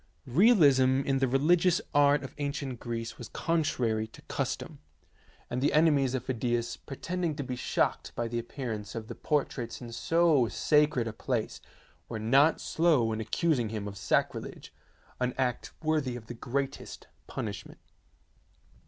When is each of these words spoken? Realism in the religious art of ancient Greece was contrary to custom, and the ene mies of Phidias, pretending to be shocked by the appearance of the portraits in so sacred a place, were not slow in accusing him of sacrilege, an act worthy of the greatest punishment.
Realism 0.25 1.01
in 1.01 1.19
the 1.19 1.27
religious 1.27 1.79
art 1.93 2.23
of 2.23 2.33
ancient 2.39 2.79
Greece 2.79 3.19
was 3.19 3.29
contrary 3.29 4.07
to 4.07 4.23
custom, 4.23 4.79
and 5.47 5.61
the 5.61 5.71
ene 5.77 5.95
mies 5.95 6.15
of 6.15 6.25
Phidias, 6.25 6.75
pretending 6.75 7.35
to 7.35 7.43
be 7.43 7.55
shocked 7.55 8.11
by 8.15 8.27
the 8.27 8.39
appearance 8.39 8.95
of 8.95 9.07
the 9.07 9.13
portraits 9.13 9.79
in 9.79 9.91
so 9.91 10.47
sacred 10.47 11.07
a 11.07 11.13
place, 11.13 11.61
were 12.09 12.17
not 12.17 12.59
slow 12.59 13.11
in 13.13 13.21
accusing 13.21 13.69
him 13.69 13.87
of 13.87 13.95
sacrilege, 13.95 14.73
an 15.19 15.35
act 15.37 15.71
worthy 15.83 16.15
of 16.15 16.25
the 16.25 16.33
greatest 16.33 17.05
punishment. 17.27 17.77